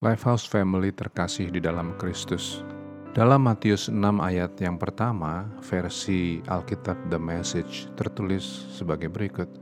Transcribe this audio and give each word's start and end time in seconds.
Lifehouse 0.00 0.48
Family 0.48 0.96
terkasih 0.96 1.52
di 1.52 1.60
dalam 1.60 1.92
Kristus. 2.00 2.64
Dalam 3.12 3.44
Matius 3.44 3.92
6 3.92 4.00
ayat 4.00 4.56
yang 4.56 4.80
pertama, 4.80 5.44
versi 5.60 6.40
Alkitab 6.48 6.96
The 7.12 7.20
Message 7.20 7.84
tertulis 8.00 8.64
sebagai 8.72 9.12
berikut. 9.12 9.52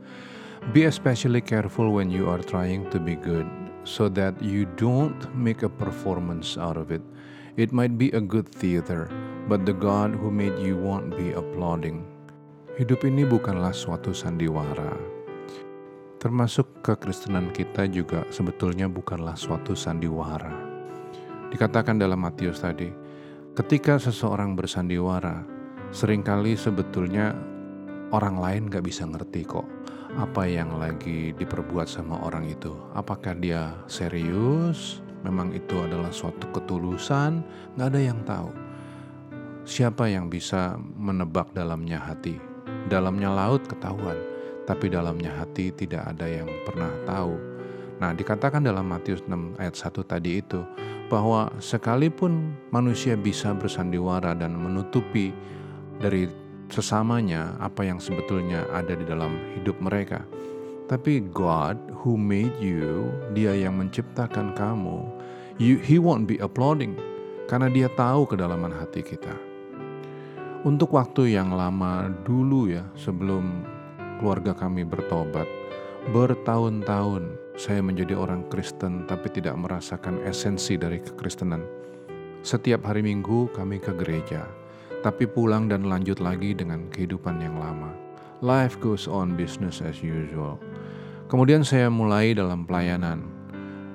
Be 0.71 0.87
especially 0.87 1.43
careful 1.43 1.91
when 1.91 2.07
you 2.07 2.31
are 2.31 2.39
trying 2.39 2.87
to 2.95 3.03
be 3.03 3.19
good, 3.19 3.51
so 3.83 4.07
that 4.15 4.39
you 4.39 4.63
don't 4.79 5.19
make 5.35 5.67
a 5.67 5.73
performance 5.75 6.55
out 6.55 6.79
of 6.79 6.95
it. 6.95 7.03
It 7.59 7.75
might 7.75 7.99
be 7.99 8.15
a 8.15 8.23
good 8.23 8.47
theater, 8.47 9.11
but 9.51 9.67
the 9.67 9.75
God 9.75 10.15
who 10.15 10.31
made 10.31 10.55
you 10.63 10.79
won't 10.79 11.19
be 11.19 11.35
applauding. 11.35 12.07
Hidup 12.79 13.03
ini 13.03 13.27
bukanlah 13.27 13.75
suatu 13.75 14.15
sandiwara, 14.15 15.18
termasuk 16.19 16.83
kekristenan 16.83 17.55
kita 17.55 17.87
juga 17.87 18.27
sebetulnya 18.35 18.91
bukanlah 18.91 19.39
suatu 19.39 19.79
sandiwara. 19.79 20.51
Dikatakan 21.49 21.97
dalam 21.97 22.19
Matius 22.19 22.59
tadi, 22.59 22.91
ketika 23.55 23.97
seseorang 24.03 24.59
bersandiwara, 24.59 25.47
sering 25.95 26.27
kali 26.27 26.59
sebetulnya 26.59 27.33
orang 28.11 28.37
lain 28.37 28.63
gak 28.67 28.85
bisa 28.85 29.07
ngerti 29.07 29.47
kok 29.47 29.65
apa 30.19 30.51
yang 30.51 30.75
lagi 30.77 31.31
diperbuat 31.39 31.87
sama 31.87 32.19
orang 32.27 32.51
itu. 32.51 32.75
Apakah 32.99 33.39
dia 33.39 33.79
serius? 33.87 34.99
Memang 35.23 35.55
itu 35.55 35.79
adalah 35.79 36.11
suatu 36.11 36.51
ketulusan? 36.51 37.47
Gak 37.79 37.95
ada 37.95 38.01
yang 38.03 38.19
tahu. 38.27 38.51
Siapa 39.63 40.11
yang 40.11 40.27
bisa 40.27 40.75
menebak 40.99 41.55
dalamnya 41.55 42.03
hati? 42.03 42.41
Dalamnya 42.89 43.31
laut 43.31 43.63
ketahuan 43.69 44.38
tapi 44.69 44.93
dalamnya 44.93 45.33
hati 45.33 45.73
tidak 45.73 46.05
ada 46.05 46.29
yang 46.29 46.45
pernah 46.69 46.93
tahu. 47.09 47.33
Nah, 48.05 48.13
dikatakan 48.13 48.61
dalam 48.61 48.85
Matius 48.85 49.25
6 49.25 49.57
ayat 49.57 49.73
1 49.73 50.05
tadi 50.05 50.45
itu 50.45 50.61
bahwa 51.09 51.49
sekalipun 51.57 52.53
manusia 52.69 53.17
bisa 53.17 53.57
bersandiwara 53.57 54.37
dan 54.37 54.53
menutupi 54.61 55.33
dari 55.97 56.29
sesamanya 56.69 57.57
apa 57.65 57.81
yang 57.81 57.97
sebetulnya 57.97 58.69
ada 58.77 58.93
di 58.93 59.09
dalam 59.09 59.41
hidup 59.57 59.81
mereka. 59.81 60.21
Tapi 60.85 61.25
God 61.33 61.81
who 62.05 62.21
made 62.21 62.53
you, 62.61 63.09
dia 63.33 63.57
yang 63.57 63.81
menciptakan 63.81 64.53
kamu, 64.53 65.09
you, 65.57 65.81
he 65.81 65.97
won't 65.97 66.29
be 66.29 66.37
applauding 66.45 66.93
karena 67.49 67.73
dia 67.73 67.89
tahu 67.97 68.29
kedalaman 68.29 68.73
hati 68.73 69.01
kita. 69.01 69.33
Untuk 70.65 70.93
waktu 70.93 71.41
yang 71.41 71.57
lama 71.57 72.13
dulu 72.25 72.69
ya, 72.69 72.85
sebelum 72.97 73.65
keluarga 74.19 74.53
kami 74.53 74.83
bertobat. 74.83 75.47
Bertahun-tahun 76.11 77.49
saya 77.59 77.83
menjadi 77.83 78.19
orang 78.19 78.47
Kristen 78.51 79.07
tapi 79.07 79.31
tidak 79.31 79.55
merasakan 79.59 80.23
esensi 80.27 80.75
dari 80.79 80.99
kekristenan. 80.99 81.63
Setiap 82.43 82.87
hari 82.87 83.03
Minggu 83.03 83.51
kami 83.51 83.83
ke 83.83 83.91
gereja, 83.95 84.47
tapi 85.03 85.27
pulang 85.27 85.67
dan 85.67 85.87
lanjut 85.87 86.23
lagi 86.23 86.55
dengan 86.55 86.87
kehidupan 86.91 87.43
yang 87.43 87.59
lama. 87.59 87.91
Life 88.39 88.79
goes 88.79 89.11
on 89.11 89.35
business 89.35 89.83
as 89.83 89.99
usual. 89.99 90.63
Kemudian 91.27 91.67
saya 91.67 91.91
mulai 91.91 92.31
dalam 92.33 92.63
pelayanan. 92.63 93.27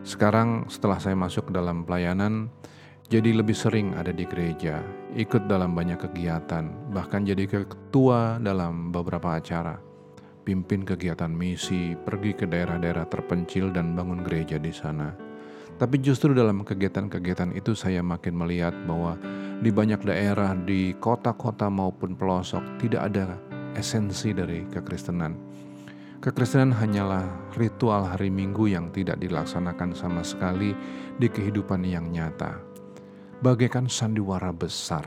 Sekarang 0.04 0.68
setelah 0.68 1.00
saya 1.00 1.16
masuk 1.16 1.56
dalam 1.56 1.88
pelayanan, 1.88 2.52
jadi 3.08 3.32
lebih 3.32 3.56
sering 3.56 3.96
ada 3.96 4.12
di 4.12 4.28
gereja, 4.28 4.84
ikut 5.16 5.48
dalam 5.48 5.72
banyak 5.72 6.04
kegiatan, 6.04 6.68
bahkan 6.92 7.24
jadi 7.24 7.48
ketua 7.48 8.44
dalam 8.44 8.92
beberapa 8.92 9.40
acara 9.40 9.93
pimpin 10.44 10.84
kegiatan 10.84 11.32
misi, 11.32 11.96
pergi 11.96 12.36
ke 12.36 12.46
daerah-daerah 12.46 13.08
terpencil 13.08 13.72
dan 13.72 13.96
bangun 13.96 14.22
gereja 14.22 14.60
di 14.60 14.70
sana. 14.76 15.16
Tapi 15.80 15.98
justru 16.04 16.38
dalam 16.38 16.62
kegiatan-kegiatan 16.62 17.58
itu 17.58 17.74
saya 17.74 18.06
makin 18.06 18.38
melihat 18.38 18.76
bahwa 18.86 19.18
di 19.64 19.74
banyak 19.74 20.06
daerah, 20.06 20.54
di 20.54 20.94
kota-kota 21.00 21.72
maupun 21.72 22.14
pelosok 22.14 22.62
tidak 22.78 23.10
ada 23.10 23.40
esensi 23.74 24.36
dari 24.36 24.68
kekristenan. 24.70 25.34
Kekristenan 26.24 26.72
hanyalah 26.72 27.28
ritual 27.60 28.08
hari 28.08 28.32
Minggu 28.32 28.72
yang 28.72 28.94
tidak 28.96 29.20
dilaksanakan 29.20 29.92
sama 29.92 30.24
sekali 30.24 30.72
di 31.20 31.28
kehidupan 31.28 31.84
yang 31.84 32.08
nyata. 32.08 32.64
Bagaikan 33.44 33.92
sandiwara 33.92 34.56
besar 34.56 35.04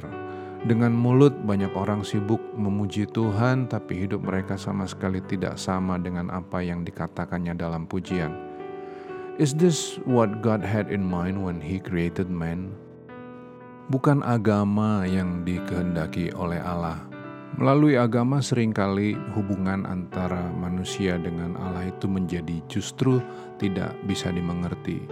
dengan 0.64 0.96
mulut 0.96 1.36
banyak 1.44 1.68
orang 1.76 2.00
sibuk 2.00 2.40
memuji 2.56 3.04
Tuhan 3.04 3.68
tapi 3.68 4.08
hidup 4.08 4.24
mereka 4.24 4.56
sama 4.56 4.88
sekali 4.88 5.20
tidak 5.20 5.60
sama 5.60 6.00
dengan 6.00 6.32
apa 6.32 6.64
yang 6.64 6.80
dikatakannya 6.86 7.52
dalam 7.52 7.84
pujian. 7.84 8.32
Is 9.36 9.52
this 9.52 10.00
what 10.08 10.40
God 10.40 10.64
had 10.64 10.88
in 10.88 11.04
mind 11.04 11.44
when 11.44 11.60
he 11.60 11.76
created 11.76 12.32
man? 12.32 12.72
Bukan 13.92 14.24
agama 14.24 15.04
yang 15.04 15.44
dikehendaki 15.44 16.32
oleh 16.32 16.58
Allah. 16.64 17.04
Melalui 17.60 18.00
agama 18.00 18.40
sering 18.40 18.72
kali 18.72 19.12
hubungan 19.36 19.84
antara 19.84 20.48
manusia 20.56 21.20
dengan 21.20 21.56
Allah 21.60 21.92
itu 21.92 22.08
menjadi 22.08 22.64
justru 22.68 23.20
tidak 23.60 23.92
bisa 24.08 24.32
dimengerti 24.32 25.04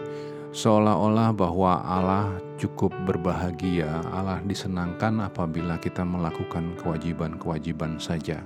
seolah-olah 0.55 1.35
bahwa 1.35 1.83
Allah 1.83 2.31
cukup 2.57 2.95
berbahagia, 3.05 4.03
Allah 4.15 4.39
disenangkan 4.47 5.23
apabila 5.27 5.79
kita 5.79 6.07
melakukan 6.07 6.79
kewajiban-kewajiban 6.81 7.99
saja. 7.99 8.43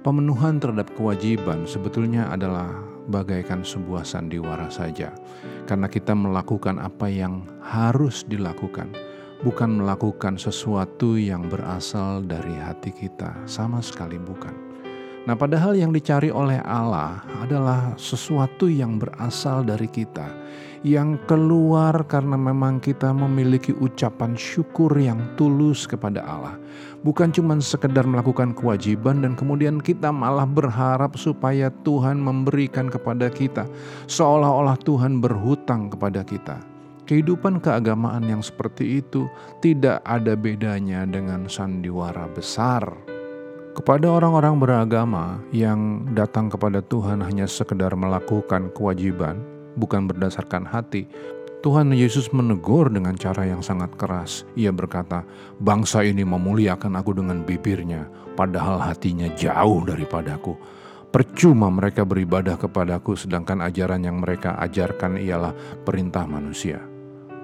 Pemenuhan 0.00 0.56
terhadap 0.56 0.88
kewajiban 0.96 1.68
sebetulnya 1.68 2.32
adalah 2.32 2.72
bagaikan 3.12 3.60
sebuah 3.60 4.06
sandiwara 4.06 4.72
saja, 4.72 5.12
karena 5.68 5.88
kita 5.90 6.16
melakukan 6.16 6.80
apa 6.80 7.10
yang 7.10 7.44
harus 7.60 8.24
dilakukan, 8.24 8.88
bukan 9.44 9.84
melakukan 9.84 10.40
sesuatu 10.40 11.20
yang 11.20 11.48
berasal 11.48 12.24
dari 12.24 12.56
hati 12.56 12.92
kita, 12.92 13.34
sama 13.44 13.84
sekali 13.84 14.16
bukan. 14.16 14.69
Nah, 15.28 15.36
padahal 15.36 15.76
yang 15.76 15.92
dicari 15.92 16.32
oleh 16.32 16.64
Allah 16.64 17.20
adalah 17.44 17.92
sesuatu 18.00 18.72
yang 18.72 18.96
berasal 18.96 19.60
dari 19.60 19.84
kita, 19.84 20.24
yang 20.80 21.20
keluar 21.28 21.92
karena 22.08 22.40
memang 22.40 22.80
kita 22.80 23.12
memiliki 23.12 23.76
ucapan 23.76 24.32
syukur 24.32 24.88
yang 24.96 25.20
tulus 25.36 25.84
kepada 25.84 26.24
Allah. 26.24 26.56
Bukan 27.04 27.36
cuma 27.36 27.52
sekedar 27.60 28.08
melakukan 28.08 28.56
kewajiban 28.56 29.20
dan 29.20 29.36
kemudian 29.36 29.76
kita 29.76 30.08
malah 30.08 30.48
berharap 30.48 31.20
supaya 31.20 31.68
Tuhan 31.84 32.16
memberikan 32.16 32.88
kepada 32.88 33.28
kita, 33.28 33.68
seolah-olah 34.08 34.80
Tuhan 34.80 35.20
berhutang 35.20 35.92
kepada 35.92 36.24
kita. 36.24 36.64
Kehidupan 37.04 37.60
keagamaan 37.60 38.24
yang 38.24 38.40
seperti 38.40 39.04
itu 39.04 39.28
tidak 39.60 40.00
ada 40.08 40.32
bedanya 40.32 41.04
dengan 41.04 41.44
sandiwara 41.44 42.24
besar 42.32 43.19
kepada 43.70 44.10
orang-orang 44.10 44.58
beragama 44.58 45.38
yang 45.54 46.10
datang 46.12 46.50
kepada 46.50 46.82
Tuhan 46.82 47.22
hanya 47.22 47.46
sekedar 47.46 47.94
melakukan 47.94 48.74
kewajiban, 48.74 49.38
bukan 49.78 50.10
berdasarkan 50.10 50.66
hati, 50.66 51.06
Tuhan 51.60 51.92
Yesus 51.92 52.32
menegur 52.32 52.88
dengan 52.88 53.12
cara 53.20 53.44
yang 53.44 53.60
sangat 53.60 53.92
keras. 54.00 54.48
Ia 54.56 54.72
berkata, 54.72 55.28
"Bangsa 55.60 56.00
ini 56.00 56.24
memuliakan 56.24 56.96
aku 56.96 57.12
dengan 57.12 57.44
bibirnya, 57.44 58.08
padahal 58.32 58.80
hatinya 58.80 59.28
jauh 59.36 59.84
daripadaku. 59.84 60.56
Percuma 61.12 61.68
mereka 61.68 62.06
beribadah 62.08 62.56
kepadaku, 62.56 63.12
sedangkan 63.12 63.60
ajaran 63.60 64.00
yang 64.00 64.24
mereka 64.24 64.56
ajarkan 64.56 65.20
ialah 65.20 65.52
perintah 65.84 66.24
manusia." 66.24 66.80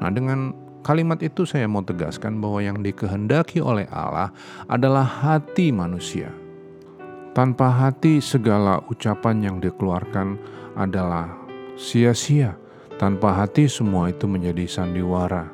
Nah, 0.00 0.08
dengan 0.08 0.65
Kalimat 0.86 1.18
itu 1.18 1.42
saya 1.42 1.66
mau 1.66 1.82
tegaskan 1.82 2.38
bahwa 2.38 2.62
yang 2.62 2.78
dikehendaki 2.78 3.58
oleh 3.58 3.90
Allah 3.90 4.30
adalah 4.70 5.02
hati 5.02 5.74
manusia. 5.74 6.30
Tanpa 7.34 7.74
hati 7.74 8.22
segala 8.22 8.78
ucapan 8.86 9.42
yang 9.42 9.56
dikeluarkan 9.58 10.38
adalah 10.78 11.34
sia-sia. 11.74 12.54
Tanpa 13.02 13.34
hati 13.34 13.66
semua 13.66 14.14
itu 14.14 14.30
menjadi 14.30 14.62
sandiwara. 14.70 15.50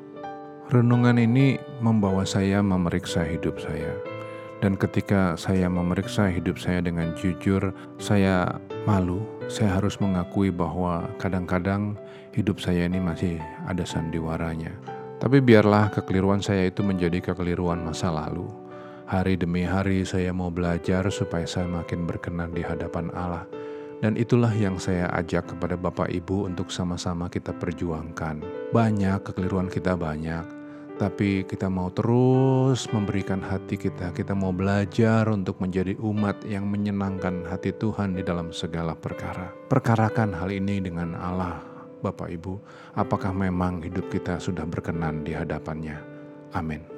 Renungan 0.69 1.17
ini 1.17 1.57
membawa 1.81 2.29
saya 2.29 2.61
memeriksa 2.61 3.25
hidup 3.25 3.57
saya. 3.57 3.97
Dan 4.61 4.77
ketika 4.77 5.33
saya 5.41 5.73
memeriksa 5.73 6.29
hidup 6.29 6.61
saya 6.61 6.85
dengan 6.85 7.17
jujur, 7.17 7.73
saya 7.97 8.61
malu. 8.85 9.25
Saya 9.49 9.81
harus 9.81 9.97
mengakui 9.97 10.53
bahwa 10.53 11.09
kadang-kadang 11.17 11.97
hidup 12.37 12.61
saya 12.61 12.85
ini 12.85 13.01
masih 13.01 13.41
ada 13.65 13.83
sandiwaranya. 13.83 14.71
Tapi 15.23 15.39
biarlah 15.39 15.95
kekeliruan 15.95 16.43
saya 16.43 16.67
itu 16.67 16.83
menjadi 16.83 17.23
kekeliruan 17.23 17.79
masa 17.79 18.11
lalu. 18.11 18.51
Hari 19.07 19.39
demi 19.39 19.63
hari 19.63 20.03
saya 20.03 20.35
mau 20.35 20.51
belajar 20.51 21.07
supaya 21.15 21.47
saya 21.47 21.71
makin 21.71 22.11
berkenan 22.11 22.51
di 22.51 22.67
hadapan 22.67 23.07
Allah. 23.15 23.47
Dan 24.03 24.19
itulah 24.19 24.51
yang 24.51 24.83
saya 24.83 25.07
ajak 25.15 25.55
kepada 25.55 25.79
Bapak 25.79 26.11
Ibu 26.11 26.51
untuk 26.51 26.75
sama-sama 26.75 27.31
kita 27.31 27.55
perjuangkan. 27.55 28.43
Banyak 28.75 29.23
kekeliruan 29.23 29.71
kita 29.71 29.95
banyak, 29.95 30.43
tapi 30.99 31.47
kita 31.47 31.71
mau 31.71 31.95
terus 31.95 32.91
memberikan 32.91 33.39
hati 33.39 33.79
kita. 33.79 34.11
Kita 34.11 34.35
mau 34.35 34.51
belajar 34.51 35.31
untuk 35.31 35.63
menjadi 35.63 35.95
umat 36.03 36.43
yang 36.43 36.67
menyenangkan 36.67 37.47
hati 37.47 37.71
Tuhan 37.71 38.19
di 38.19 38.27
dalam 38.27 38.51
segala 38.51 38.99
perkara. 38.99 39.55
Perkarakan 39.71 40.35
hal 40.35 40.51
ini 40.51 40.83
dengan 40.83 41.15
Allah 41.15 41.72
Bapak 42.03 42.29
Ibu, 42.35 42.59
apakah 42.99 43.31
memang 43.31 43.81
hidup 43.81 44.11
kita 44.11 44.43
sudah 44.43 44.67
berkenan 44.67 45.23
di 45.23 45.33
hadapannya. 45.33 45.97
Amin. 46.53 46.92